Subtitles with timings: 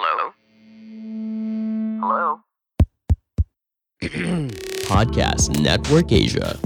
[0.00, 0.32] Hello?
[2.00, 2.40] Hello?
[4.88, 6.56] Podcast Network Asia.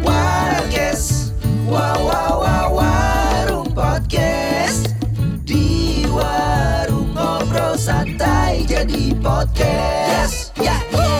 [0.00, 1.36] Warkes
[1.68, 4.96] Wow wow wow warung podcast
[5.44, 11.12] Di warung ngobrol santai jadi podcast Ya ya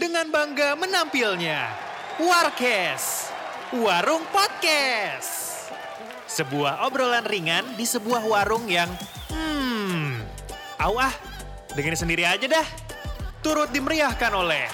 [0.00, 1.89] dengan bangga menampilnya
[2.20, 3.32] Warkes,
[3.80, 5.72] Warung Podcast.
[6.28, 8.92] Sebuah obrolan ringan di sebuah warung yang
[9.32, 10.20] hmm,
[10.84, 11.08] au ah,
[11.72, 12.66] dengerin sendiri aja dah.
[13.40, 14.68] Turut dimeriahkan oleh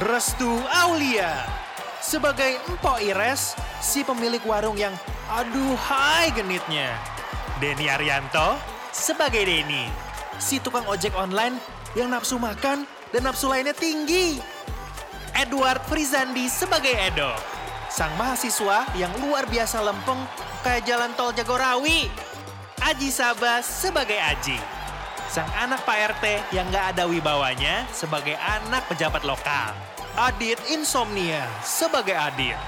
[0.00, 1.44] Restu Aulia
[2.00, 3.52] sebagai Empok Ires,
[3.84, 4.96] si pemilik warung yang
[5.28, 6.88] aduh hai genitnya.
[7.60, 8.56] Denny Arianto
[8.96, 9.92] sebagai Denny,
[10.40, 11.60] si tukang ojek online
[11.92, 14.57] yang nafsu makan dan nafsu lainnya tinggi.
[15.38, 17.30] Edward Frizandi sebagai Edo.
[17.86, 20.18] Sang mahasiswa yang luar biasa lempeng
[20.66, 22.10] kayak jalan tol Jagorawi.
[22.82, 24.58] Aji Sabas sebagai Aji.
[25.30, 29.78] Sang anak Pak RT yang gak ada wibawanya sebagai anak pejabat lokal.
[30.18, 32.58] Adit Insomnia sebagai Adit.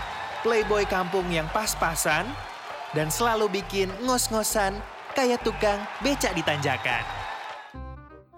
[0.47, 2.23] Playboy kampung yang pas-pasan
[2.95, 4.79] dan selalu bikin ngos-ngosan
[5.19, 7.20] kayak tukang becak di tanjakan.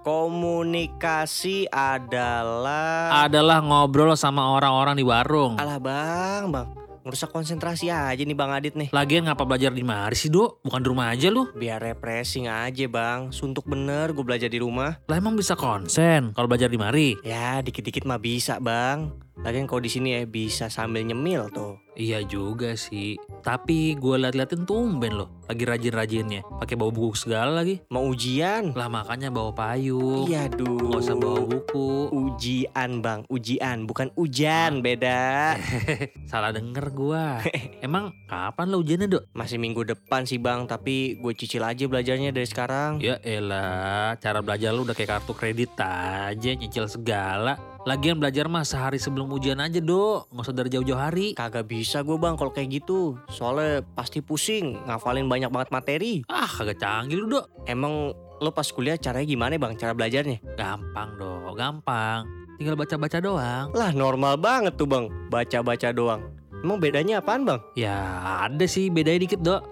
[0.03, 5.55] Komunikasi adalah adalah ngobrol sama orang-orang di warung.
[5.63, 6.67] Alah bang, bang
[7.03, 10.63] Ngerusak konsentrasi aja nih Bang Adit nih Lagian ngapa belajar di mari sih, Dok?
[10.63, 11.51] Bukan di rumah aja lu.
[11.51, 16.47] Biar refreshing aja bang Suntuk bener gue belajar di rumah Lah emang bisa konsen kalau
[16.47, 17.19] belajar di mari?
[17.27, 22.25] Ya dikit-dikit mah bisa bang Lagian kalau di sini ya bisa sambil nyemil tuh Iya
[22.25, 23.21] juga sih.
[23.45, 25.29] Tapi gue liat-liatin tumben loh.
[25.45, 26.41] Lagi rajin-rajinnya.
[26.57, 27.85] Pakai bawa buku segala lagi.
[27.93, 28.73] Mau ujian?
[28.73, 30.25] Lah makanya bawa payung.
[30.25, 32.09] Iya duh Gak usah bawa buku.
[32.13, 35.57] Ujian bang, ujian bukan hujan beda
[36.31, 37.45] Salah denger gua.
[37.85, 39.25] Emang kapan lo ujiannya, Dok?
[39.37, 44.41] Masih minggu depan sih bang Tapi gue cicil aja belajarnya dari sekarang Ya elah, cara
[44.41, 47.61] belajar lu udah kayak kartu kredit aja, nyicil segala.
[47.83, 50.31] Lagian belajar mah sehari sebelum ujian aja, Dok.
[50.31, 51.35] Nggak usah dari jauh-jauh hari.
[51.35, 56.47] Kagak bisa gue bang kalau kayak gitu Soalnya pasti pusing Ngafalin banyak banget materi Ah,
[56.47, 57.67] kagak canggih lu, Dok.
[57.67, 60.39] Emang lo pas kuliah caranya gimana bang cara belajarnya?
[60.55, 61.59] Gampang, Dok.
[61.59, 62.23] Gampang.
[62.63, 63.67] Tinggal baca-baca doang.
[63.75, 66.23] Lah normal banget tuh bang Baca-baca doang
[66.63, 67.59] Emang bedanya apaan bang?
[67.75, 67.99] Ya,
[68.47, 69.67] ada sih bedanya dikit, Dok.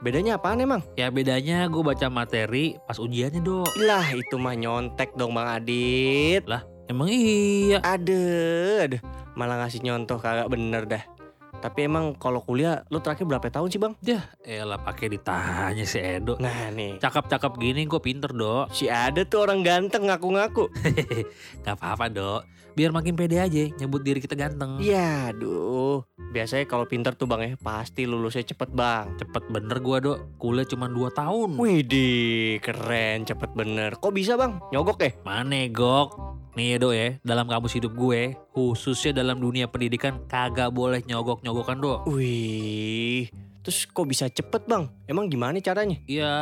[0.00, 0.86] Bedanya apaan emang?
[0.94, 3.74] Ya bedanya gue baca materi pas ujiannya, Dok.
[3.82, 6.46] Lah itu mah nyontek dong bang Adit
[6.90, 7.78] Emang iya.
[7.86, 8.98] Aduh, aduh
[9.38, 11.06] Malah ngasih nyontoh kagak bener dah
[11.62, 13.94] Tapi emang kalau kuliah lo terakhir berapa tahun sih bang?
[14.02, 16.34] Ya, elah pakai ditanya si Edo.
[16.42, 18.74] Nah nih Cakep-cakep gini gue pinter, Dok.
[18.74, 20.66] Si ada tuh orang ganteng ngaku-ngaku
[21.62, 22.42] Gak apa-apa, Dok.
[22.80, 24.80] Biar makin pede aja nyebut diri kita ganteng.
[24.80, 26.00] Iya aduh
[26.32, 30.40] Biasanya kalau pinter tuh bang ya Pasti lulusnya cepet bang Cepet bener gue, Dok.
[30.40, 31.60] Kuliah cuma 2 tahun.
[31.60, 34.56] Widih keren cepet bener Kok bisa bang?
[34.72, 35.12] Nyogok ya?
[35.28, 36.08] Mana gok?
[36.56, 41.78] Nih ya dok ya, dalam kamus hidup gue, khususnya dalam dunia pendidikan, kagak boleh nyogok-nyogokan
[41.78, 42.10] dok.
[42.10, 43.30] Wih
[43.60, 44.88] Terus kok bisa cepet bang?
[45.04, 46.00] Emang gimana caranya?
[46.08, 46.32] Ya,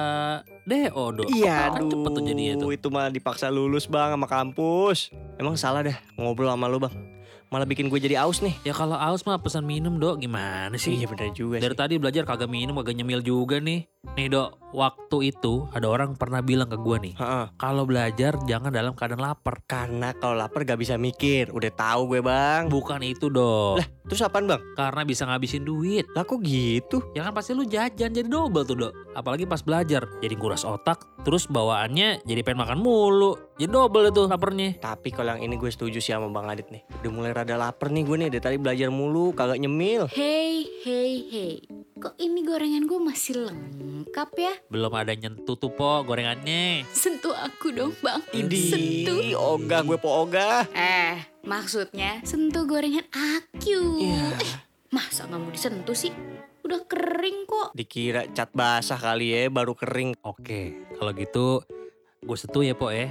[0.63, 1.27] DO dok.
[1.27, 2.71] Iya aduh cepet tuh jadinya tuh.
[2.71, 6.95] Itu malah dipaksa lulus bang sama kampus Emang salah dah ngobrol sama lu bang
[7.49, 10.95] Malah bikin gue jadi aus nih Ya kalau aus mah pesan minum dok, gimana sih?
[10.95, 13.89] Iya bener juga Dari sih tadi belajar kagak minum, kagak nyemil juga nih.
[14.17, 17.15] Nih dok, waktu itu ada orang pernah bilang ke gue nih,
[17.55, 19.63] kalau belajar jangan dalam keadaan lapar.
[19.63, 24.25] Karena kalau lapar gak bisa mikir Udah tahu gue bang Bukan itu dok, Lah terus
[24.25, 24.57] apaan bang?
[24.73, 26.09] karena bisa ngabisin duit.
[26.17, 27.05] Lah kok gitu?
[27.13, 28.93] Ya kan pasti lu jajan jadi double tuh dok.
[29.13, 33.37] Apalagi pas belajar, jadi kuras otak, terus bawaannya jadi pengen makan mulu.
[33.61, 34.81] Jadi double itu lapernya.
[34.81, 37.91] Tapi kalau yang ini gue setuju sih sama bang Adit nih Udah mulai rada lapar
[37.91, 41.55] nih gue nih Dari tadi belajar mulu kagak nyemil Hey, hey, hey.
[41.99, 43.51] Kok ini gorengan gue masih
[43.99, 44.55] lengkap ya?
[44.71, 46.87] Belum ada nyentuh tuh po gorengannya.
[46.95, 48.23] Sentuh aku dong bang.
[48.31, 49.19] Sentuh.
[49.19, 53.99] Idi ogah gue po ogah Eh, maksudnya sentuh gorengan aku.
[53.99, 54.55] Iya Eh,
[54.95, 56.15] masa nggak mau disentuh sih?
[56.63, 57.75] Udah kering kok.
[57.75, 61.67] Dikira cat basah kali ya baru kering Oke, kalau gitu
[62.23, 63.11] gue setuju ya po ya.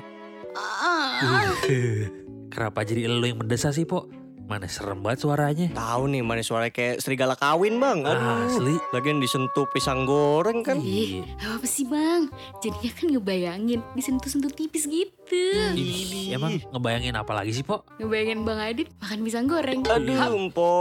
[0.55, 1.51] Ah,
[2.53, 4.07] Kenapa jadi elu yang mendesah sih po?
[4.47, 5.67] Mana serem banget suaranya.
[5.75, 8.79] Tahu nih mana suara kayak serigala kawin bang Aduh Asli.
[8.95, 12.31] Lagian disentuh pisang goreng kan Ih, apa sih bang?
[12.63, 15.43] Jadinya kan ngebayangin disentuh-sentuh tipis gitu.
[15.75, 17.83] Ih, emang ngebayangin apa lagi sih po?
[17.99, 19.83] Ngebayangin Bang Adit makan pisang goreng.
[19.83, 20.71] Aduh po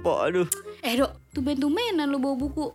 [0.00, 0.48] po aduh
[0.80, 2.72] Eh dok, tumben-tumbenan lu bawa buku.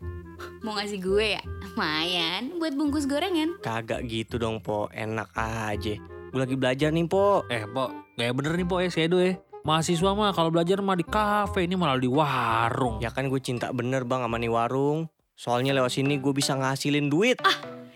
[0.62, 1.42] Mau ngasih gue ya?
[1.66, 3.57] Lumayan buat bungkus gorengan.
[3.66, 5.98] Kagak gitu dong po enak aja
[6.30, 9.33] Gue lagi belajar nih po Eh po, gak bener nih po ya si Edo ya.
[9.68, 13.04] Mahasiswa mah kalau belajar mah di kafe, ini malah di warung.
[13.04, 15.12] Ya kan gue cinta bener bang sama nih warung.
[15.36, 17.36] Soalnya lewat sini gue bisa ngasilin duit.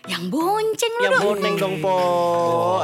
[0.04, 1.22] Yang bonceng lu Ya dong.
[1.24, 1.96] boneng dong po.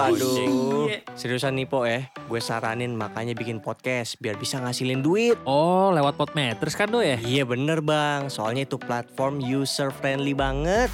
[0.00, 0.88] Aduh.
[0.88, 1.04] Iya.
[1.12, 2.08] Seriusan nih po eh.
[2.32, 5.36] Gue saranin makanya bikin podcast biar bisa ngasilin duit.
[5.44, 7.20] Oh, lewat Podmetrics kan do ya?
[7.20, 8.32] Iya bener bang.
[8.32, 10.88] Soalnya itu platform user friendly banget.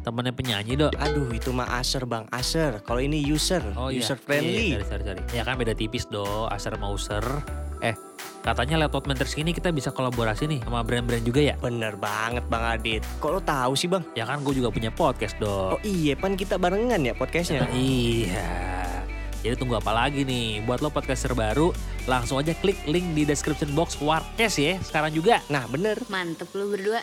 [0.00, 0.88] Temennya penyanyi do.
[0.96, 2.24] Aduh itu mah Acer bang.
[2.32, 2.80] Acer.
[2.84, 3.60] Kalau ini user.
[3.76, 4.00] Oh iya.
[4.00, 4.76] user friendly.
[4.76, 5.22] Iya, sorry, sorry, sorry.
[5.36, 7.24] Ya kan beda tipis do, Acer sama user.
[7.80, 7.96] Eh,
[8.44, 11.54] katanya lewat Podmetrics ini kita bisa kolaborasi nih sama brand-brand juga ya?
[11.60, 13.02] Bener banget bang Adit.
[13.20, 14.04] Kok lo tahu sih bang?
[14.12, 15.76] Ya kan gue juga punya podcast do.
[15.76, 17.64] Oh iya pan kita barengan ya podcastnya.
[17.64, 18.48] Nah, iya.
[19.40, 20.60] Jadi tunggu apa lagi nih?
[20.68, 21.72] Buat lo podcaster baru,
[22.04, 25.40] langsung aja klik link di description box Warkes ya sekarang juga.
[25.48, 25.96] Nah bener.
[26.12, 27.00] Mantep lu berdua.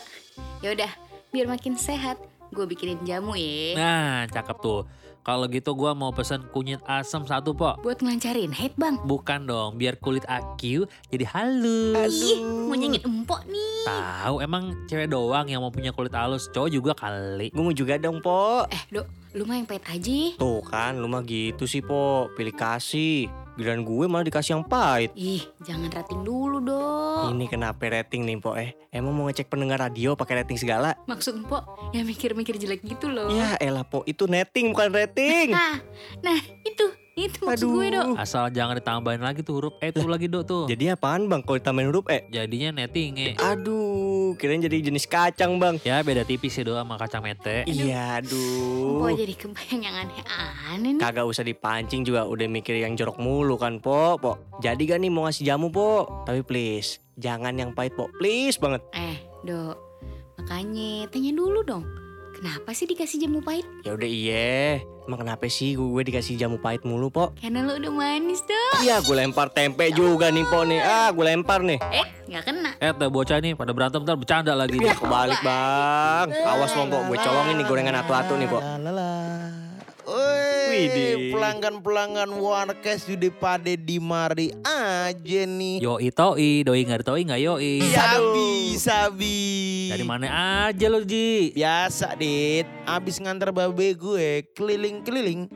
[0.61, 0.91] Ya udah,
[1.33, 2.21] biar makin sehat,
[2.57, 3.77] gue bikinin jamu ya.
[3.77, 4.81] Nah, cakep tuh.
[5.27, 7.75] Kalau gitu gua mau pesen kunyit asam satu, Po.
[7.83, 8.95] Buat ngelancarin head bang.
[9.03, 12.15] Bukan dong, biar kulit aku jadi halus.
[12.15, 13.83] Ih, mau nyengit empok nih.
[13.83, 17.51] Tahu emang cewek doang yang mau punya kulit halus, cowok juga kali.
[17.51, 18.63] Gue mau juga dong po.
[18.71, 19.03] Eh, dok,
[19.35, 20.19] lu mah yang pahit aja.
[20.39, 22.31] Tuh kan lu mah gitu sih po.
[22.31, 23.27] Pilih kasih.
[23.57, 25.09] Giliran gue malah dikasih yang pahit.
[25.17, 27.33] Ih, jangan rating dulu dong.
[27.33, 28.77] Ini kenapa rating nih po eh?
[28.93, 30.93] Emang mau ngecek pendengar radio pakai rating segala?
[31.09, 33.33] Maksud empok, ya mikir-mikir jelek gitu loh.
[33.33, 35.57] Ya elah po itu netting bukan rating.
[35.57, 35.81] Nah,
[36.21, 36.85] nah itu,
[37.17, 38.13] itu maksud gue dok.
[38.13, 40.63] Asal jangan ditambahin lagi tuh huruf E tuh lagi, Dok tuh.
[40.69, 42.29] Jadi apaan bang kalau ditambahin huruf E?
[42.29, 43.33] Jadinya netting, eh.
[43.41, 45.81] Aduh, kirain jadi jenis kacang bang.
[45.81, 47.65] Ya beda tipis sih doang sama kacang mete.
[47.65, 49.01] Iya, aduh.
[49.01, 51.01] Empok jadi kebayang yang aneh-aneh nih.
[51.01, 54.37] Kagak usah dipancing juga udah mikir yang jorok mulu kan po, po.
[54.61, 56.05] Jadi gak nih mau ngasih jamu po?
[56.29, 58.85] Tapi please, jangan yang pahit po, please banget.
[58.93, 59.73] Eh, dok,
[60.37, 62.06] makanya tanya dulu dong.
[62.37, 63.65] Kenapa sih dikasih jamu pahit?
[63.81, 64.77] Ya udah iya,
[65.09, 67.33] emang kenapa sih gue dikasih jamu pahit mulu po?
[67.41, 68.85] Karena lu udah manis dok.
[68.85, 70.77] Iya, gue lempar tempe juga nih po nih.
[70.77, 71.81] Ah, gue lempar nih.
[71.89, 72.71] Eh, nggak kena.
[72.77, 74.77] Eh, tuh bocah nih pada berantem ntar bercanda lagi.
[74.77, 76.27] Ya kebalik bang.
[76.45, 78.61] Awas lo po, gue colongin nih gorengan atu-atu nih po.
[80.07, 81.13] Widih.
[81.19, 85.83] Wih, pelanggan-pelanggan Warkes sudah pada di mari aja nih.
[85.83, 87.83] Yoi toi, doi toi nggak yoi.
[87.91, 89.39] Sabi, sabi.
[89.91, 90.27] Dari mana
[90.71, 91.51] aja lo Ji?
[91.51, 92.63] Biasa, Dit.
[92.87, 95.51] Abis nganter babe gue keliling-keliling.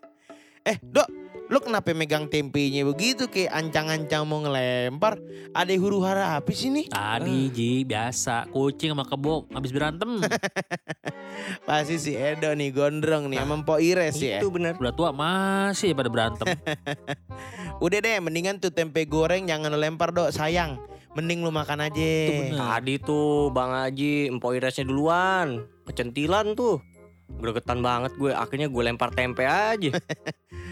[0.68, 1.08] eh, Dok,
[1.50, 5.18] lu kenapa megang tempenya begitu kayak ancang-ancang mau ngelempar?
[5.50, 6.86] Ada huru hara apa sih nih?
[6.86, 8.46] Tadi Ji, biasa.
[8.54, 10.22] Kucing sama kebo habis berantem.
[11.66, 14.38] Pasti si Edo nih gondrong nih sama Mpok Ires ya.
[14.38, 14.78] Itu bener.
[14.78, 16.46] Udah tua masih pada berantem.
[17.84, 20.78] Udah deh, mendingan tuh tempe goreng jangan lempar dok, sayang.
[21.18, 21.98] Mending lu makan aja.
[21.98, 22.62] Itu bener.
[22.62, 25.66] Tadi tuh Bang Haji, empok iresnya duluan.
[25.82, 26.78] Kecentilan tuh.
[27.38, 29.90] Gregetan banget gue, akhirnya gue lempar tempe aja.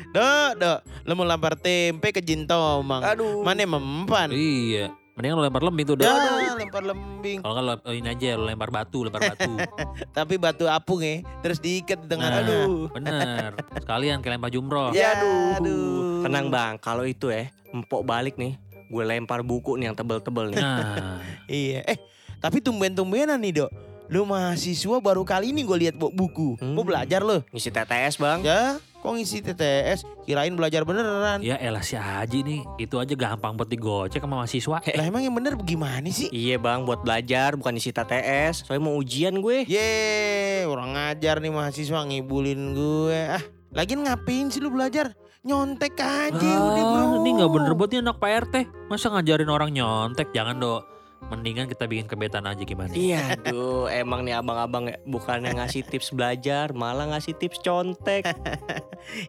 [0.09, 3.05] Dok, dok, lu mau lempar tempe ke jintomang.
[3.05, 3.45] Aduh.
[3.45, 4.33] Mana mempan?
[4.33, 4.89] iya.
[5.19, 6.07] Mendingan lo lempar lembing tuh dah.
[6.07, 7.43] Ya, lempar lembing.
[7.43, 9.51] Kalau kan lo oh, ini aja lo lempar batu, lempar batu.
[10.17, 12.31] Tapi batu apung ya, terus diikat di tengah.
[12.31, 12.87] Nah, Aduh.
[12.95, 13.51] Bener.
[13.83, 14.95] Sekalian kayak lempar jumroh.
[14.95, 15.59] Ya, aduh.
[15.59, 16.23] aduh.
[16.23, 18.55] Tenang bang, kalau itu ya, empok balik nih.
[18.87, 20.63] Gue lempar buku nih yang tebel-tebel nih.
[20.63, 21.19] Nah,
[21.51, 21.83] Iya.
[21.83, 21.99] Eh,
[22.39, 23.71] tapi tumben-tumbenan nih, Dok.
[24.09, 26.57] Lu mahasiswa baru kali ini gue lihat bawa buku.
[26.59, 26.89] Mau Hmm.
[26.89, 27.45] belajar lo?
[27.53, 28.41] Ngisi TTS bang.
[28.41, 30.01] Ya, kok ngisi TTS?
[30.25, 31.41] Kirain belajar beneran.
[31.41, 32.61] ya elah si Haji nih.
[32.79, 34.81] Itu aja gampang buat digocek sama mahasiswa.
[34.81, 36.29] Lah emang yang bener gimana sih?
[36.29, 38.65] Iya bang, buat belajar bukan isi TTS.
[38.65, 39.69] Soalnya mau ujian gue.
[39.69, 43.21] Ye, orang ngajar nih mahasiswa ngibulin gue.
[43.31, 45.13] Ah, lagian ngapain sih lu belajar?
[45.39, 46.97] Nyontek aja udah bro.
[46.99, 48.55] Ah, ini nggak bener buat nih anak PRT.
[48.89, 50.33] Masa ngajarin orang nyontek?
[50.33, 50.83] Jangan dok.
[51.19, 52.89] Mendingan kita bikin kebetan aja gimana?
[52.95, 58.25] Iya, aduh, emang nih abang-abang ya, bukan yang ngasih tips belajar, malah ngasih tips contek.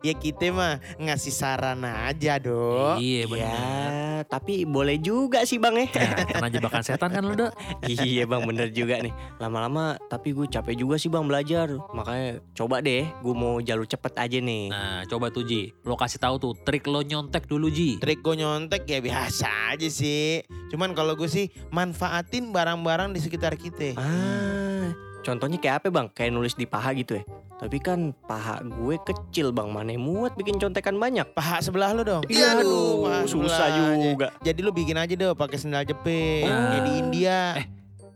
[0.02, 3.00] Ya kita mah ngasih saran aja dong.
[3.00, 3.92] Iya Ya, bener.
[4.28, 5.88] tapi boleh juga sih bang ya.
[5.94, 7.54] Nah, karena jebakan setan kan lo dok.
[7.88, 9.14] iya bang, bener juga nih.
[9.38, 11.70] Lama-lama, tapi gue capek juga sih bang belajar.
[11.94, 14.74] Makanya coba deh, gue mau jalur cepet aja nih.
[14.74, 15.72] Nah coba tuh Ji.
[15.86, 18.02] Lo kasih tahu tuh trik lo nyontek dulu Ji.
[18.02, 20.44] Trik gue nyontek ya biasa aja sih.
[20.74, 21.48] Cuman kalau gue sih
[21.80, 23.96] manfaatin barang-barang di sekitar kita.
[23.96, 24.92] Ah,
[25.24, 26.08] contohnya kayak apa bang?
[26.12, 27.24] Kayak nulis di paha gitu ya?
[27.56, 31.24] Tapi kan paha gue kecil bang, mana muat bikin contekan banyak.
[31.32, 32.24] Paha sebelah lu dong.
[32.28, 34.28] Iya, aduh, paha susah juga.
[34.44, 36.48] Jadi lu bikin aja deh pakai sendal jepit.
[36.48, 36.52] Oh.
[36.52, 37.40] Kayak di India.
[37.56, 37.68] Eh.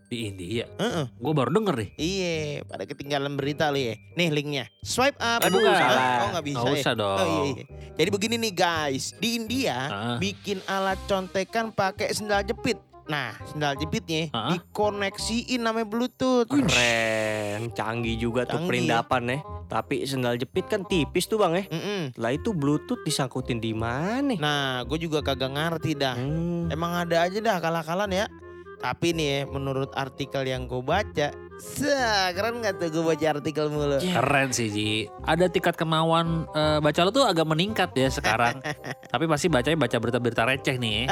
[0.08, 0.66] Di India.
[0.78, 1.06] Heeh.
[1.18, 1.90] Gue baru denger nih.
[1.98, 3.96] Iya, pada ketinggalan berita lu ya.
[4.14, 4.68] Nih linknya.
[4.80, 5.42] Swipe up.
[5.42, 6.06] Aduh, Ah, salah.
[6.20, 6.80] Oh nggak bisa Nggak ya?
[6.80, 7.18] usah dong.
[7.18, 7.64] Oh iya, iya.
[7.94, 9.04] Jadi begini nih guys.
[9.18, 10.18] Di India Ah.
[10.20, 12.78] bikin alat contekan pakai sendal jepit.
[13.04, 14.52] Nah, sendal jepitnya Ah.
[14.52, 16.48] dikoneksiin namanya Bluetooth.
[16.48, 18.68] Keren, canggih juga tuh Canggih.
[18.70, 19.38] perindapan ya.
[19.66, 21.64] Tapi sendal jepit kan tipis tuh bang ya.
[21.68, 22.02] Mm-mm.
[22.16, 24.36] Lah itu bluetooth disangkutin di mana?
[24.36, 26.16] Nah, gue juga kagak ngerti dah.
[26.16, 26.70] Hmm.
[26.70, 28.26] Emang ada aja dah akal-akalan ya.
[28.78, 31.32] Tapi nih ya, menurut artikel yang gue baca,
[31.62, 34.02] Sah, keren gak tuh gue baca artikel mulu?
[34.02, 34.92] Keren sih Ji.
[35.22, 38.58] Ada tingkat kemauan eh, baca lo tuh agak meningkat ya sekarang.
[39.14, 41.10] Tapi pasti bacanya baca berita-berita receh nih.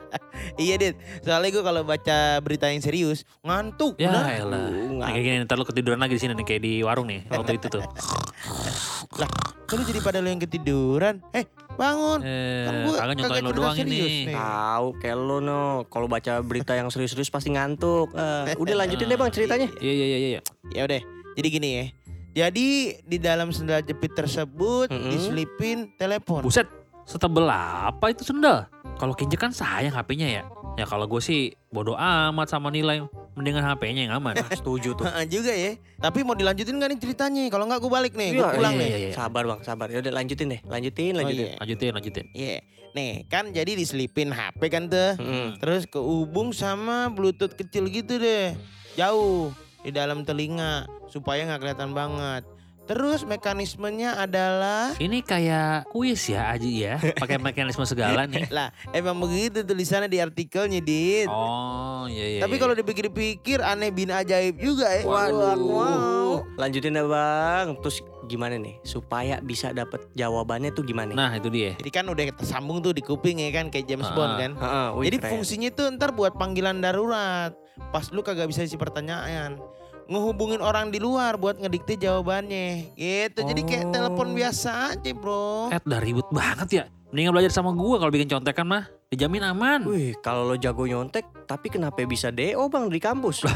[0.62, 0.94] iya, Dit.
[1.26, 3.98] Soalnya gue kalau baca berita yang serius, ngantuk.
[3.98, 4.70] Ya elah.
[4.70, 7.58] Nah, kayak gini ntar lu ketiduran lagi di sini nih kayak di warung nih waktu
[7.58, 7.82] itu tuh.
[9.20, 9.30] Lah,
[9.74, 11.18] lu jadi pada lu yang ketiduran?
[11.34, 11.44] Eh,
[11.80, 12.20] bangun.
[12.20, 14.28] Eh, Kan gua kagak lo doang serius ini.
[14.28, 14.36] nih.
[14.36, 15.62] Tahu kayak lo no.
[15.88, 18.12] Kalau baca berita yang serius-serius pasti ngantuk.
[18.12, 19.68] Eh, udah lanjutin deh bang ceritanya.
[19.80, 20.40] Iya iya iya iya.
[20.70, 21.00] Ya udah,
[21.34, 21.84] jadi gini ya.
[22.30, 22.68] Jadi
[23.02, 25.10] di dalam sendal jepit tersebut Mm-mm.
[25.10, 26.46] diselipin telepon.
[26.46, 26.68] Buset,
[27.02, 28.68] setebel apa itu sendal?
[28.94, 30.42] Kalau kinjek kan sayang HP-nya ya.
[30.74, 33.04] Ya kalau gue sih bodoh amat sama nilai.
[33.36, 34.34] Mendingan HP-nya yang aman.
[34.58, 35.06] Setuju tuh.
[35.06, 35.78] Heeh, juga ya.
[35.96, 37.42] Tapi mau dilanjutin gak nih ceritanya?
[37.46, 38.88] Kalau nggak gue balik nih, gue Iya, pulang iya, nih.
[38.90, 39.10] iya, iya.
[39.14, 39.86] Sabar bang, sabar.
[39.86, 41.46] Ya udah lanjutin deh, lanjutin, Oh, lanjutin.
[41.46, 41.56] iya.
[41.56, 42.26] Lanjutin, lanjutin.
[42.34, 42.56] Iya.
[42.90, 45.14] Nih, kan jadi diselipin HP kan tuh.
[45.16, 45.62] Mm-mm.
[45.62, 48.58] Terus kehubung sama bluetooth kecil gitu deh.
[48.98, 52.42] Jauh di dalam telinga supaya nggak kelihatan banget.
[52.90, 56.98] Terus mekanismenya adalah Ini kayak kuis ya Aji ya.
[56.98, 58.50] Pakai mekanisme segala nih.
[58.50, 61.30] lah emang begitu tulisannya di artikelnya dit.
[61.30, 62.40] Oh iya iya.
[62.42, 62.62] Tapi iya.
[62.66, 65.06] kalau dipikir-pikir aneh bin ajaib juga ya.
[65.06, 65.54] Waduh.
[65.54, 66.32] mau.
[66.58, 67.78] Lanjutin deh bang.
[67.78, 68.74] Terus gimana nih?
[68.82, 71.14] Supaya bisa dapet jawabannya tuh gimana?
[71.14, 71.78] Nah itu dia.
[71.78, 74.14] Jadi kan udah tersambung tuh di kuping ya kan kayak James Ah.
[74.18, 74.50] Bond kan.
[74.58, 75.30] Heeh, wih, Jadi keren.
[75.30, 77.54] fungsinya tuh ntar buat panggilan darurat.
[77.94, 79.62] Pas lu kagak bisa isi pertanyaan.
[80.10, 82.98] Ngehubungin orang di luar buat ngedikte jawabannya.
[82.98, 83.40] Gitu.
[83.46, 83.92] Jadi kayak Oh.
[83.94, 85.70] telepon biasa aja, Bro.
[85.70, 86.84] Eh udah ribut banget ya.
[87.14, 88.90] Mendingan belajar sama gua kalau bikin contekan mah.
[89.06, 89.86] Dijamin aman.
[89.86, 93.46] Wih, kalau lo jago nyontek, tapi kenapa bisa DO bang di kampus?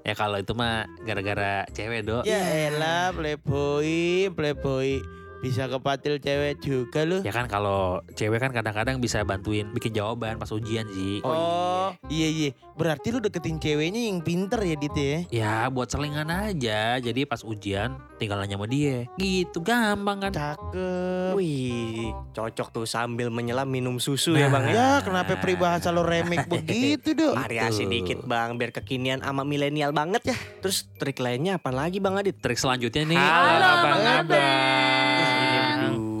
[0.00, 2.24] Ya kalau itu mah gara-gara cewek do.
[2.24, 2.40] Ya
[2.72, 4.96] elah, playboy, playboy.
[5.40, 7.24] Bisa kepatil cewek juga lu.
[7.24, 11.24] Ya kan kalau cewek kan kadang-kadang bisa bantuin bikin jawaban pas ujian sih.
[11.24, 12.50] Oh, iya iya.
[12.76, 15.16] Berarti lu deketin ceweknya yang pinter ya Dit ya?
[15.32, 17.00] Ya buat selingan aja.
[17.00, 19.08] Jadi pas ujian tinggal nanya sama dia.
[19.16, 20.32] Gitu gampang kan.
[20.32, 21.32] Cakep.
[21.40, 24.72] Wih, cocok tuh sambil menyelam minum susu ya bang ya.
[24.76, 27.40] Ya kenapa peribahasa lo remake begitu dong?
[27.40, 27.92] Variasi Betul.
[27.96, 30.36] dikit bang, biar kekinian sama milenial banget ya.
[30.60, 32.36] Terus trik lainnya apa lagi bang Adit?
[32.44, 33.16] Trik selanjutnya nih.
[33.16, 34.99] Halo, Bang Ini Abang.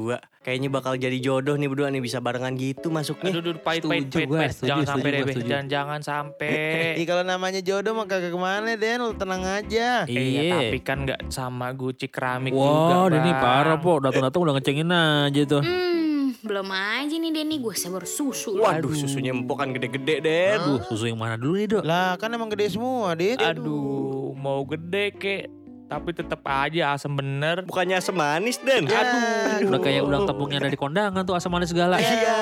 [0.00, 3.36] Berdua, kayaknya bakal jadi jodoh nih berdua nih bisa barengan gitu masuknya.
[3.36, 4.50] Aduh, aduh, pahit, pahit, pahit, pahit.
[4.56, 5.22] setuju, Jangan sampai deh.
[5.44, 6.50] Jangan, jangan sampai.
[7.00, 10.08] Ih kalau namanya jodoh mah kagak ke mana Den, lo tenang aja.
[10.08, 13.42] Iya, tapi kan nggak sama Gucci keramik juga, Wah, Denny Bang.
[13.44, 14.00] parah po.
[14.00, 15.60] Datang-datang udah ngecengin aja tuh.
[15.60, 18.56] Hmm, belum aja nih Denny gue sebar susu.
[18.56, 20.56] Waduh, susunya empuk kan gede-gede Den.
[20.64, 21.82] Aduh, susu yang mana dulu nih dok?
[21.84, 23.36] Lah kan emang gede semua Dit.
[23.36, 25.59] Aduh, mau gede kek.
[25.90, 27.66] Tapi tetap aja asem bener.
[27.66, 28.86] Bukannya asam manis Den.
[28.86, 29.74] Aduh.
[29.74, 31.98] Udah kayak udang tepungnya dari kondangan tuh asam manis segala.
[31.98, 32.38] Iya.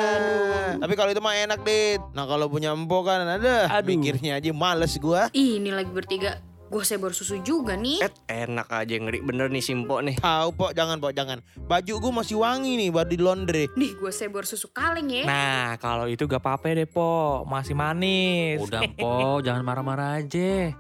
[0.77, 2.05] Tapi kalau itu mah enak Dit.
[2.13, 3.73] Nah kalau punya empok kan ada.
[3.73, 3.89] Aduh.
[3.89, 5.33] Mikirnya aja males gua.
[5.33, 6.45] Ini lagi bertiga.
[6.69, 8.05] Gue sebar susu juga nih.
[8.05, 10.21] Eh, enak aja ngeri bener nih Simpo nih.
[10.21, 11.41] Tahu pok jangan pok jangan.
[11.57, 13.65] Baju gua masih wangi nih baru di laundry.
[13.73, 15.25] Nih gue sebar susu kaleng ya.
[15.25, 17.49] Nah, kalau itu gak apa-apa deh, Po.
[17.49, 18.61] Masih manis.
[18.61, 20.77] Udah po, jangan marah-marah aja.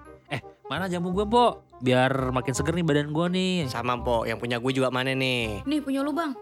[0.68, 1.64] Eh, mana jamu gue po?
[1.80, 3.52] Biar makin seger nih badan gue nih.
[3.72, 5.64] Sama Po, yang punya gue juga mana nih?
[5.64, 6.36] Nih punya lu bang.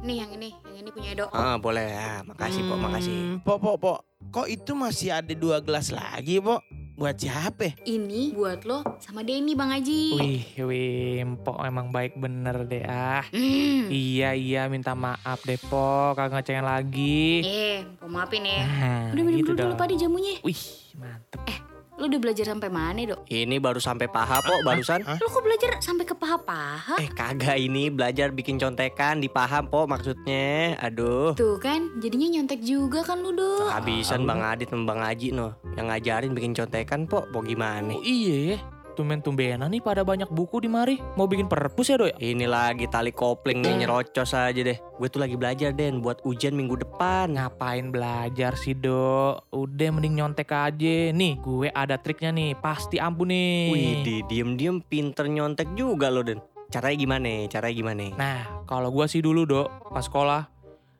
[0.00, 1.28] Nih yang ini, yang ini punya Edo.
[1.28, 2.24] Ah, boleh ya.
[2.24, 3.12] Makasih Po, makasih.
[3.12, 3.98] Hmm, Pok pok pok.
[4.32, 6.64] Kok itu masih ada dua gelas lagi pok?
[6.96, 7.76] Buat siapa?
[7.84, 10.16] Ini buat lo sama Denny bang Aji.
[10.16, 13.28] Wih, wih, Po emang baik bener deh ah.
[13.28, 13.92] Hmm.
[13.92, 16.16] Iya, iya, minta maaf deh, Po.
[16.16, 17.44] Kagak ngecengin lagi.
[17.44, 18.64] Eh, mau maafin ya.
[18.64, 20.40] Nah, Udah minum gitu dulu, dulu pada jamunya.
[20.40, 20.64] Wih,
[20.96, 21.65] mantep.
[21.96, 23.24] Lo udah belajar sampai mana dok?
[23.24, 25.00] Ini baru sampai paha Po, barusan.
[25.16, 27.00] Lo kok belajar sampai ke paha-paha?
[27.00, 30.76] Eh, kagak ini belajar bikin contekan di paham Po maksudnya.
[30.76, 31.32] Aduh.
[31.32, 33.72] Tuh kan, jadinya nyontek juga kan lu dok.
[33.72, 35.56] Habisan Bang Adit sama Bang Aji no.
[35.72, 37.96] Yang ngajarin bikin contekan Po, Po gimana?
[37.96, 38.58] Oh iya ya.
[38.96, 40.96] Tumben-tumbenan nih pada banyak buku di mari.
[41.20, 42.16] Mau bikin perpus ya, Dok ya?
[42.16, 44.80] Ini lagi tali kopling nih nyerocos aja deh.
[44.96, 47.36] Gue tuh lagi belajar Den buat ujian minggu depan.
[47.36, 49.52] Ngapain belajar sih, Dok?
[49.52, 51.12] Udah mending nyontek aja.
[51.12, 52.56] Nih, gue ada triknya nih.
[52.56, 53.68] Pasti ampun nih.
[53.68, 56.40] Wih, di diem-diem pinter nyontek juga lo Den.
[56.72, 57.46] Caranya gimana?
[57.46, 58.06] Caranya gimana?
[58.18, 60.50] Nah, kalau gua sih dulu, Dok, pas sekolah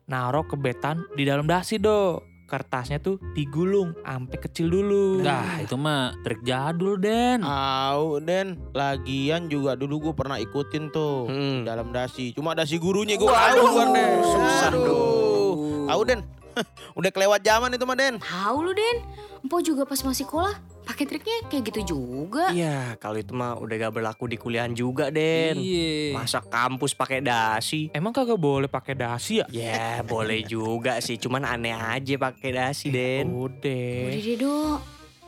[0.07, 2.36] naruh kebetan di dalam dasi, Dok.
[2.47, 5.19] Kertasnya tuh digulung sampai kecil dulu.
[5.19, 7.43] Nah, itu mah trik jadul, Den.
[7.43, 11.61] Au Den, lagian juga dulu gue pernah ikutin tuh Hmm.
[11.61, 12.31] dalam dasi.
[12.31, 14.23] Cuma dasi gurunya gue tahu Den.
[14.23, 15.59] susah dong.
[15.85, 16.19] Tahu Den,
[16.97, 18.15] udah kelewat zaman itu mah Den.
[18.17, 18.97] Tahu lu Den,
[19.37, 20.55] Empo juga pas masih sekolah
[20.87, 22.49] pakai triknya kayak gitu juga.
[22.55, 25.59] Iya, kalau itu mah udah gak berlaku di kuliahan juga, Den.
[25.59, 26.15] Iya.
[26.15, 27.91] Masa kampus pakai dasi?
[27.91, 29.45] Emang kagak boleh pakai dasi ya?
[29.51, 31.19] Ya, boleh juga sih.
[31.19, 33.27] Cuman aneh aja pakai dasi, Den.
[33.27, 34.21] Udah Udah.
[34.23, 34.79] deh dok,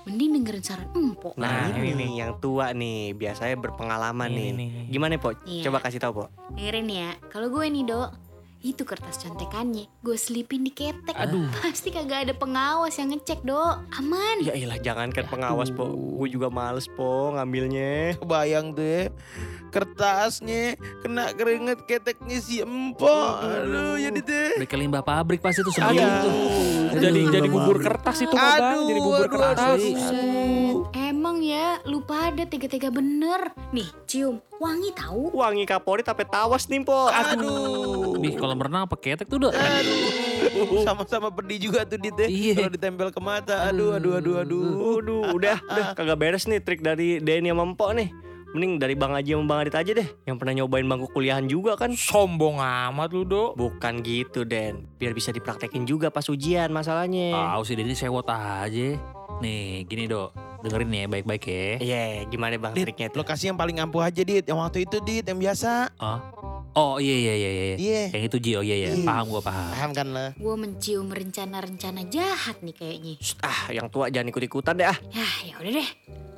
[0.08, 1.36] mending dengerin saran empok.
[1.36, 4.50] Nah, Nah, ini ini nih yang tua nih, biasanya berpengalaman nih.
[4.54, 4.70] Ini nih.
[4.88, 5.36] Gimana, Po?
[5.44, 5.64] Iya.
[5.68, 6.26] Coba kasih tahu, Po.
[6.56, 8.10] Dengerin ya, kalau gue nih dok,
[8.60, 11.16] itu kertas contekannya gue selipin di ketek.
[11.16, 11.48] Aduh.
[11.64, 14.44] Pasti kagak ada pengawas yang ngecek dok, aman.
[14.44, 15.88] Ya iyalah, jangankan pengawas, Po.
[15.96, 18.20] Gue juga males, Po, ngambilnya.
[18.20, 19.04] Kebayang tuh ya.
[19.70, 23.48] Kertasnya kena keringet keteknya si empok.
[23.48, 24.52] Aduh, jadi deh.
[24.60, 26.10] Udah limbah pabrik pasti tuh sebelum Aduh.
[26.10, 26.32] itu.
[27.00, 29.80] Jadi Aduh, jadi bubur kertas itu bang, Aduh, jadi bubur aduh, kertas.
[29.80, 29.94] aduh.
[29.94, 30.14] Buset.
[30.20, 30.39] Emang
[31.88, 33.54] lupa ada tega-tega bener.
[33.72, 35.32] Nih, cium, wangi tahu.
[35.32, 37.08] Wangi kapolri tapi tawas nih, Po.
[37.08, 38.18] Aduh.
[38.20, 39.54] Nih kalau berenang pakai ketek tuh udah.
[39.54, 40.84] Aduh.
[40.84, 42.28] Sama-sama pedih juga tuh Dit ya.
[42.28, 42.54] Iya.
[42.64, 43.70] Kalau ditempel ke mata.
[43.70, 44.64] Aduh, aduh, aduh, aduh.
[45.00, 48.10] Waduh, udah, udah kagak beres nih trik dari Denny sama Empok nih.
[48.50, 50.10] Mending dari Bang Haji sama Bang Adit aja deh.
[50.26, 51.94] Yang pernah nyobain bangku kuliahan juga kan.
[51.94, 53.54] Sombong amat lu dok.
[53.54, 54.90] Bukan gitu, Den.
[54.98, 57.38] Biar bisa dipraktekin juga pas ujian masalahnya.
[57.38, 58.98] Tahu sih ini sewot aja.
[59.40, 60.36] Nih gini dok,
[60.68, 61.68] dengerin ya baik-baik ya.
[61.80, 63.24] Iya, gimana Bang Dit, triknya tuh?
[63.24, 64.44] Lokasi yang paling ampuh aja Dit.
[64.44, 65.96] Yang waktu itu Dit, yang biasa.
[66.76, 67.76] Oh iya iya iya iya.
[67.80, 68.04] Iya.
[68.20, 68.90] Yang itu Ji, oh iya iya.
[69.00, 69.08] Iya.
[69.08, 69.72] Paham gua paham.
[69.72, 70.30] Paham kan lah.
[70.36, 73.14] Gue mencium rencana-rencana jahat nih kayaknya.
[73.24, 74.98] Shh, ah, yang tua jangan ikut-ikutan deh ah.
[75.16, 75.90] Ya, ya udah deh.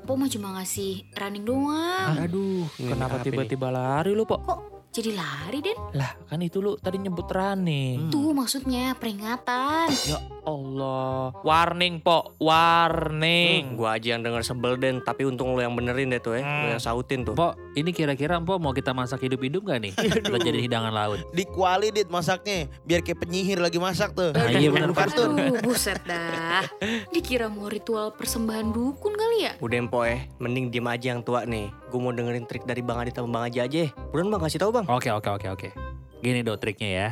[0.05, 2.21] Po mah cuma ngasih running doang.
[2.21, 4.41] Aduh, Kenapa tiba-tiba lari lu pok?
[4.45, 4.59] Kok
[4.91, 5.79] jadi lari, Den?
[5.95, 8.11] Lah kan itu lu tadi nyebut running.
[8.11, 9.87] Tuh maksudnya peringatan.
[10.03, 11.31] Ya Allah.
[11.41, 13.79] Warning pok, warning.
[13.79, 16.43] Gua aja yang denger sebel Den, tapi untung lu yang benerin deh tuh ya.
[16.43, 16.71] Lu Hmm.
[16.75, 17.31] yang sautin tuh.
[17.31, 19.93] Pok, ini kira-kira Pok mau kita masak hidup-hidup gak nih?
[19.95, 21.23] Kita jadi hidangan laut.
[21.31, 22.67] Di kuali Dit masaknya.
[22.83, 24.35] Biar kayak penyihir lagi masak tuh.
[24.35, 25.39] Nah, iya bener, Kartun.
[25.39, 26.67] Aduh, buset dah.
[27.09, 29.53] Dikira mau ritual persembahan dukun kali ya?
[29.63, 31.71] Udah Empok eh, mending diem aja yang tua nih.
[31.91, 33.91] Gue mau dengerin trik dari Bang Adit sama Bang Haji aja.
[34.15, 34.87] Buruan Bang kasih tahu Bang.
[34.87, 35.69] Oke oke oke oke.
[36.23, 37.07] Gini dok triknya ya.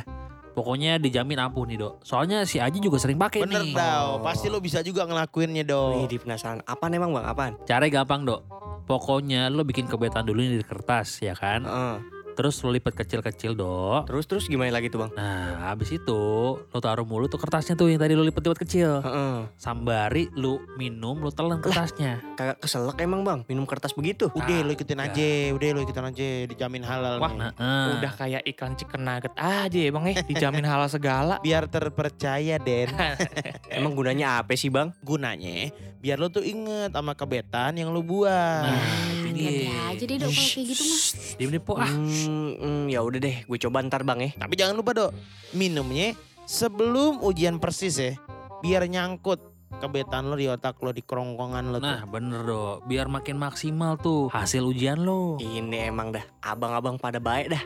[0.50, 2.00] Pokoknya dijamin ampuh nih dok.
[2.00, 3.76] Soalnya si Aji juga sering pakai Bener nih.
[3.76, 4.24] tau.
[4.24, 6.00] Pasti lo bisa juga ngelakuinnya dong.
[6.00, 6.64] Wih, di penasaran.
[6.64, 7.28] Apaan emang Bang?
[7.28, 7.52] Apaan?
[7.68, 8.40] Caranya gampang dok.
[8.88, 11.62] Pokoknya lo bikin kebetan dulu nih di kertas ya kan.
[11.62, 11.96] Heeh.
[12.40, 14.08] Terus lo lipat kecil-kecil dok.
[14.08, 15.12] Terus terus gimana lagi tuh Bang?
[15.12, 16.20] Nah habis itu
[16.56, 19.04] lo taruh mulu tuh kertasnya tuh yang tadi lo lipat-lipat kecil.
[19.04, 19.44] Heeh.
[19.54, 22.24] Sambari lo minum lo telan kertasnya.
[22.32, 24.32] Kagak keselak emang Bang minum kertas begitu.
[24.32, 25.12] Udah Ah, lo ikutin enggak.
[25.12, 25.30] aja.
[25.52, 26.28] Udah lo ikutin aja.
[26.46, 27.38] Dijamin halal Wah, nih.
[27.38, 27.88] Nah, eh.
[27.94, 30.16] Udah kayak iklan chicken nugget aja ya bang eh.
[30.24, 31.36] Dijamin halal segala.
[31.44, 32.88] Biar terpercaya Den.
[33.70, 34.96] Emang gunanya apa sih Bang?
[35.00, 35.68] Gunanya
[36.00, 38.32] biar lo tuh inget sama kebetan yang lo buat.
[38.64, 38.80] Nah,
[39.20, 39.68] Ah, dia.
[39.86, 41.00] aja deh dok kalau kayak gitu mah.
[41.36, 41.86] Diam deh po ah.
[41.86, 42.08] Hmm,
[42.56, 44.30] hmm, ya udah deh, gue coba ntar Bang ya.
[44.36, 45.10] Tapi jangan lupa dok.
[45.54, 46.14] Minumnya
[46.46, 48.12] sebelum ujian persis ya.
[48.60, 49.40] Biar nyangkut
[49.78, 51.86] kebetan lo di otak lo di kerongkongan lo tuh.
[51.86, 52.84] Nah bener dok.
[52.90, 55.38] Biar makin maksimal tuh hasil ujian lo.
[55.38, 57.64] Ini emang dah abang-abang pada baik dah.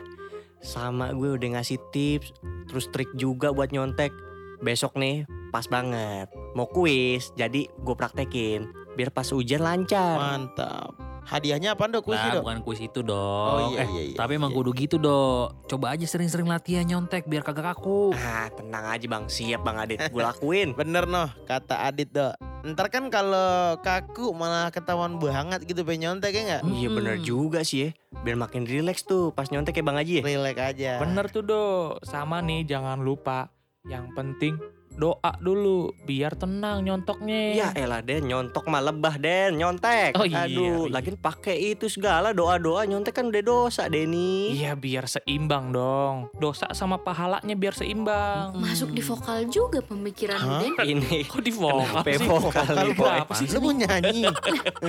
[0.61, 2.33] Sama gue udah ngasih tips,
[2.69, 4.13] terus trik juga buat nyontek.
[4.63, 6.31] Besok nih pas banget.
[6.57, 8.71] Mau kuis, jadi gue praktekin.
[8.95, 10.15] Biar pas ujian lancar.
[10.17, 11.14] Mantap.
[11.25, 12.05] Hadiahnya apa dok?
[12.05, 12.43] Kuis Nah dok?
[12.45, 13.49] bukan kuis itu dok.
[13.49, 14.15] Oh iya eh, iya iya.
[14.15, 14.57] tapi emang iya.
[14.61, 15.65] kudu gitu dok.
[15.65, 18.13] Coba aja sering-sering latihan nyontek biar kagak kaku.
[18.13, 20.73] Ah, tenang aja bang, siap bang Adit, gue lakuin.
[20.79, 22.37] Bener noh kata Adit dok.
[22.65, 26.61] Ntar kan kalau kaku malah ketahuan banget gitu pengen nyontek ya nggak?
[26.65, 27.25] Iya bener Mm-mm.
[27.25, 27.89] juga sih ya.
[28.21, 30.23] Biar makin relax tuh pas nyontek ya bang Haji ya.
[30.25, 30.91] Relax aja.
[31.01, 32.05] Bener tuh dok.
[32.05, 33.49] Sama nih jangan lupa.
[33.85, 34.53] Yang penting
[34.95, 37.41] doa dulu biar tenang nyontoknya.
[37.53, 40.15] Ya elah Den, nyontok mah lebah Den, nyontek.
[40.15, 40.91] Oh iya, Aduh, iya.
[40.91, 44.55] lagian pakai itu segala doa-doa nyontek kan udah dosa Denny.
[44.55, 46.31] Iya biar seimbang dong.
[46.35, 48.55] Dosa sama pahalanya biar seimbang.
[48.55, 50.59] Masuk di vokal juga pemikiran Hah?
[50.61, 50.73] Den.
[50.79, 52.25] Ini Kok di vokal Kenapa sih?
[52.25, 53.17] vokal Vokal Boy?
[53.19, 53.47] apa sih?
[53.51, 54.23] Lu mau nyanyi?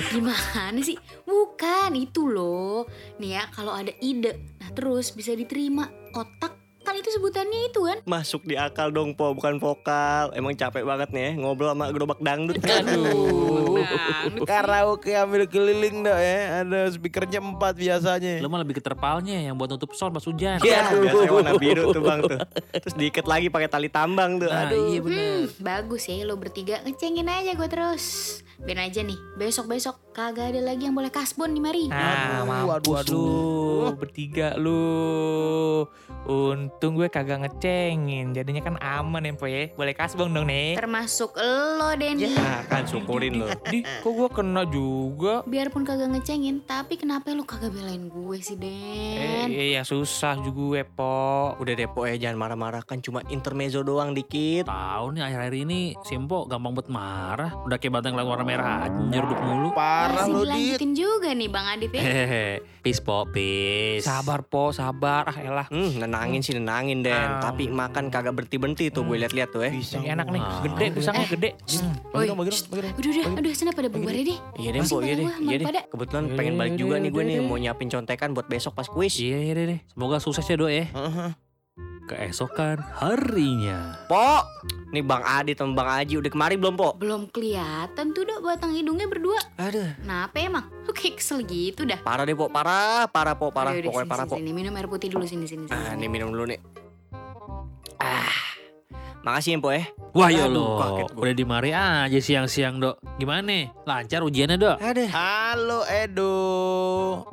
[0.07, 0.97] Gimana sih?
[1.23, 2.87] Bukan itu loh.
[3.19, 5.89] Nih ya kalau ada ide, nah terus bisa diterima.
[6.17, 6.56] Otak
[6.97, 7.99] kan itu sebutannya itu kan.
[8.09, 10.33] masuk di akal dong po, bukan vokal.
[10.33, 12.57] Emang capek banget nih ya, ngobrol sama gerobak dangdut.
[12.65, 13.85] Aduh.
[14.49, 16.65] Karaoke ambil keliling dok ya.
[16.65, 18.41] Ada speakernya empat biasanya.
[18.41, 20.57] Lo mah lebih ke terpalnya yang buat nutup sound pas hujan.
[20.65, 22.41] Ya, biasanya warna biru tuh bang tuh.
[22.81, 24.49] Terus diikat lagi pakai tali tambang tuh.
[24.49, 24.89] Nah, Aduh.
[24.89, 25.21] iya bener.
[25.21, 28.05] Hmm, bagus ya lo bertiga ngecengin aja gue terus.
[28.57, 31.93] Ben aja nih, besok-besok kagak ada lagi yang boleh kasbon di mari.
[31.93, 35.85] Nah, Aduh, mampus aduh, lu bertiga lu.
[36.27, 39.69] Untung gue kagak ngecengin, jadinya kan aman ya po ya.
[39.77, 40.75] Boleh kasbong dong nih.
[40.75, 42.33] Termasuk lo Denny.
[42.33, 43.47] Nah kan syukurin lo.
[43.69, 45.45] Di, kok gue kena juga?
[45.45, 49.49] Biarpun kagak ngecengin, tapi kenapa lu kagak belain gue sih Eh, Den?
[49.53, 51.53] iya susah juga gue po.
[51.61, 54.65] Udah deh po ya jangan marah-marah kan cuma intermezzo doang dikit.
[54.65, 57.53] Tahu nih akhir-akhir ini Simpo gampang banget marah.
[57.69, 59.71] Udah kayak batang lewat warna merah aja nyeruduk mulu.
[60.07, 60.79] Parah lo Dit.
[60.95, 62.03] juga nih Bang Adit ya.
[62.03, 62.47] Hehehe,
[62.81, 64.07] peace po, peace.
[64.07, 65.27] Sabar po, sabar.
[65.27, 65.67] Ah elah.
[65.67, 67.13] Hmm, nenangin sih nenangin Den.
[67.13, 67.43] Ah.
[67.43, 69.71] Tapi makan kagak berhenti-berhenti tuh gue liat-liat tuh ya.
[69.75, 70.61] Pisang Yang enak nih, Ah.
[70.63, 71.51] gede pisangnya gede.
[71.59, 71.93] Hmm.
[72.15, 72.67] Bagi dong, bagi dong, shh.
[72.71, 72.95] bagi dong.
[72.95, 74.39] Udah udah, udah sana pada bubar ya deh.
[74.57, 75.67] Iya deh, Masih po, iya pada deh, gua, iya deh.
[75.67, 75.81] pada.
[75.91, 77.43] Kebetulan pengen balik iya, juga iya, nih gue nih iya.
[77.43, 79.15] mau nyiapin contekan buat besok pas kuis.
[79.19, 79.81] Iya, iya deh, deh.
[79.91, 80.87] Semoga sukses ya dok ya.
[80.89, 81.46] Heeh.
[82.07, 83.99] Keesokan harinya.
[84.07, 84.47] Po,
[84.89, 86.95] nih Bang Adi sama Bang Aji udah kemari belum po?
[86.95, 89.43] Belum kelihatan tuh dok batang hidungnya berdua.
[89.57, 90.71] Aduh, Kenapa emang?
[90.87, 91.99] Lu kayak kesel gitu dah.
[91.99, 94.37] parah deh po, parah, parah po, parah, udah, pokoknya sini, parah sini, po.
[94.39, 95.67] Sini, minum air putih dulu sini sini.
[95.67, 95.99] sini, Ah, sini.
[95.99, 96.59] nih minum dulu nih.
[99.27, 99.83] Makasih ya po ya.
[100.15, 101.23] Wah ya lo, kaget gua.
[101.27, 103.03] udah di mari aja siang-siang dok.
[103.19, 103.75] Gimana nih?
[103.83, 104.77] Lancar ujiannya dok?
[104.79, 105.09] Aduh.
[105.11, 106.35] Halo Edo,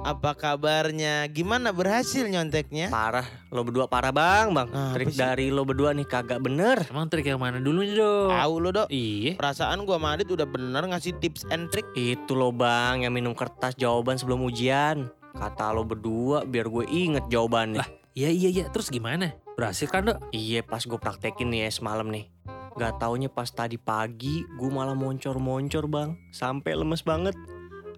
[0.01, 1.29] apa kabarnya?
[1.29, 2.89] Gimana berhasil nyonteknya?
[2.89, 4.67] Parah, lo berdua parah bang, bang.
[4.73, 6.81] Ah, Trik dari lo berdua nih kagak bener.
[6.89, 8.29] Emang trik yang mana dulu nih dok?
[8.41, 9.37] Tahu lo dok, Iya.
[9.37, 11.85] perasaan gua sama Adit udah bener ngasih tips and trick.
[11.93, 15.13] Itu lo bang yang minum kertas jawaban sebelum ujian.
[15.37, 17.85] Kata lo berdua biar gue inget jawabannya.
[17.85, 17.89] Lah.
[18.17, 18.65] Iya iya iya.
[18.73, 19.33] Terus gimana?
[19.53, 20.17] Berhasil kan dok?
[20.33, 22.25] Iya pas gue praktekin nih ya semalam nih.
[22.73, 26.17] Gak taunya pas tadi pagi gue malah moncor-moncor bang.
[26.33, 27.37] Sampai lemes banget.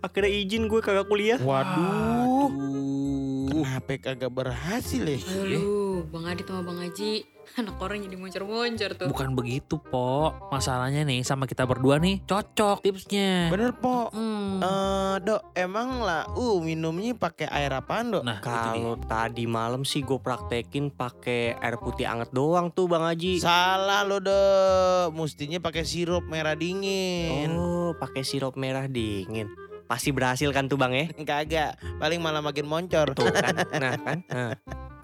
[0.04, 1.40] Akhirnya izin gue kagak kuliah.
[1.40, 3.48] Waduh, Aduh.
[3.48, 5.16] kenapa kagak berhasil ya?
[5.16, 7.24] Aduh, Bang Adit sama Bang Haji.
[7.62, 9.08] Anak orang jadi moncor-moncor tuh.
[9.08, 10.34] Bukan begitu po.
[10.50, 13.54] Masalahnya nih sama kita berdua nih cocok tipsnya.
[13.54, 14.10] Bener po.
[14.12, 14.60] Hmm.
[14.60, 18.24] Eh, dok, emang lah, uh minumnya pakai air apaan dok?
[18.26, 18.42] Nah.
[18.42, 23.40] Kalau tadi malam sih gue praktekin pakai air putih anget doang tuh bang Haji.
[23.40, 27.54] Salah lo dok, mestinya pakai sirup merah dingin.
[27.56, 29.48] Oh pakai sirup merah dingin.
[29.86, 31.06] Pasti berhasil kan tuh bang ya?
[31.22, 33.14] Kagak, paling malah makin moncor.
[33.14, 34.20] Tuh kan, nah kan.
[34.30, 34.54] Nah.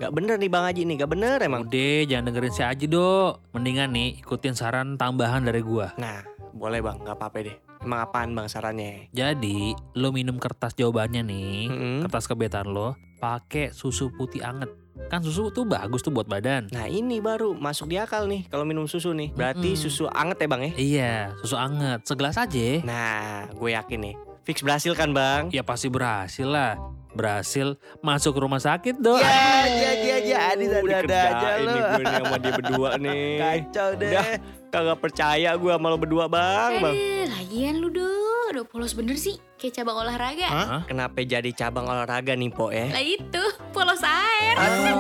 [0.02, 1.70] Gak bener nih Bang Haji nih, gak bener emang.
[1.70, 3.54] Udah jangan dengerin si Aji dok.
[3.54, 5.94] Mendingan nih ikutin saran tambahan dari gua.
[6.02, 6.26] Nah,
[6.58, 7.58] boleh Bang, gak apa-apa deh.
[7.86, 9.14] Emang apaan Bang sarannya?
[9.14, 11.70] Jadi lo minum kertas jawabannya nih.
[11.70, 11.98] Mm-mm.
[12.10, 12.98] Kertas kebetan lo.
[13.22, 14.74] Pakai susu putih anget.
[15.14, 16.74] Kan susu tuh bagus tuh buat badan.
[16.74, 19.30] Nah ini baru masuk di akal nih kalau minum susu nih.
[19.38, 19.82] Berarti Mm-mm.
[19.86, 20.72] susu anget ya Bang ya?
[20.74, 21.14] Iya,
[21.46, 22.02] susu anget.
[22.10, 22.82] Segelas aja.
[22.82, 24.16] Nah, gue yakin nih.
[24.42, 25.54] Fix berhasil kan Bang?
[25.54, 26.74] Ya pasti berhasil lah.
[27.12, 29.20] Berhasil masuk rumah sakit dok.
[29.20, 31.68] Ya, ya, ya, ya, Adit Uh, ada-ada aja lo.
[31.68, 33.28] nih gue nih sama dia berdua nih.
[33.38, 34.10] Kacau deh.
[34.10, 34.26] Udah.
[34.72, 36.96] Kagak percaya gue sama lo berdua Bang, Bang.
[36.96, 38.50] Eh, lagian lu dong.
[38.52, 39.38] Udah polos bener sih.
[39.56, 40.48] Kayak cabang olahraga.
[40.48, 40.82] Hah?
[40.84, 42.90] Kenapa jadi cabang olahraga nih Po ya?
[42.90, 44.56] Lah itu, polos air.
[44.58, 44.96] Aduh,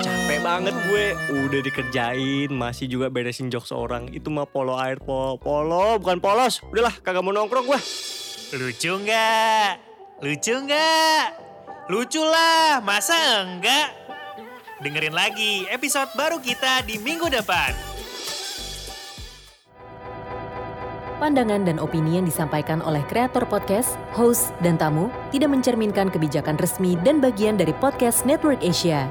[0.06, 1.04] capek banget gue.
[1.34, 4.06] Udah dikerjain, masih juga beresin jok seorang.
[4.08, 5.36] Itu mah polo air, po.
[5.36, 6.62] Polo, bukan polos.
[6.64, 7.80] Udahlah, kagak mau nongkrong gue.
[8.54, 9.82] Lucu nggak?
[10.22, 11.24] Lucu nggak?
[11.90, 13.90] Lucu lah, masa enggak?
[14.78, 17.74] Dengerin lagi episode baru kita di minggu depan.
[21.18, 26.94] Pandangan dan opini yang disampaikan oleh kreator podcast, host, dan tamu tidak mencerminkan kebijakan resmi
[27.02, 29.10] dan bagian dari podcast Network Asia.